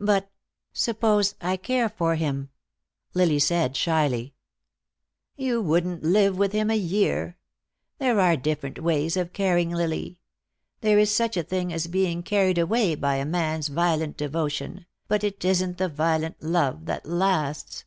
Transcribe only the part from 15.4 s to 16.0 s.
isn't the